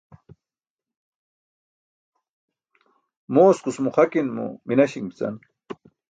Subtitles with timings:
[3.33, 5.35] Mooskus muxakinmo minaśiṅ bican.